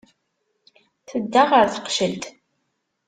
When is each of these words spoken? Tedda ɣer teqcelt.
Tedda 1.09 1.43
ɣer 1.51 1.65
teqcelt. 1.73 2.23